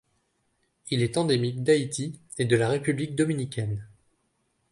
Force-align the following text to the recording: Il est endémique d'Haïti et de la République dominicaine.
Il 0.89 1.03
est 1.03 1.15
endémique 1.15 1.61
d'Haïti 1.61 2.19
et 2.39 2.45
de 2.45 2.55
la 2.57 2.67
République 2.69 3.13
dominicaine. 3.15 3.87